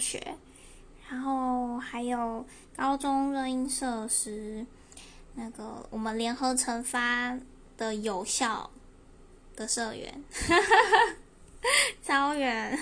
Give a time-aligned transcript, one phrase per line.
[0.00, 0.36] 学，
[1.10, 4.66] 然后还有高中热音社时，
[5.34, 7.38] 那个我们联合惩罚
[7.76, 8.70] 的有效
[9.54, 10.24] 的社员，
[12.02, 12.78] 超远。